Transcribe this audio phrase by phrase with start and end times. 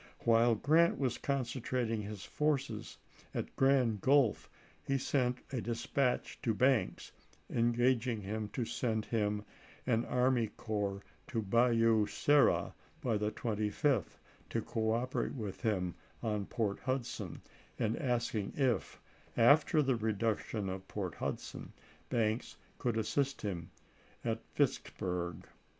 [0.21, 2.97] While Grant was con centrating his forces
[3.35, 4.49] at Grand Gulf,
[4.81, 7.11] he sent a dis patch to Banks,
[7.51, 9.45] engaging to send him
[9.85, 14.17] an army corps to Bayou Sara by the 25th,
[14.49, 15.93] to cooperate with him
[16.23, 17.39] on Port Hudson,
[17.77, 18.99] and asking if,
[19.37, 21.73] after the reduc tion of Port Hudson,
[22.09, 23.69] Banks could assist him
[24.25, 25.45] at Vicksburg.